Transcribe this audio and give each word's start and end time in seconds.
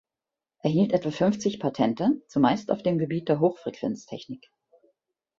Er 0.63 0.71
hielt 0.71 0.93
etwa 0.93 1.11
fünfzig 1.11 1.59
Patente 1.59 2.23
zumeist 2.27 2.71
auf 2.71 2.81
dem 2.81 2.97
Gebiet 2.97 3.29
der 3.29 3.39
Hochfrequenztechnik. 3.39 4.49